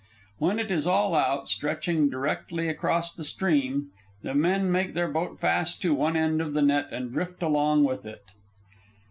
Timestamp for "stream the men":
3.23-4.71